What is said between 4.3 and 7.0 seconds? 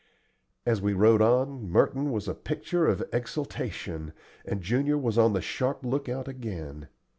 and Junior was on the sharp lookout again.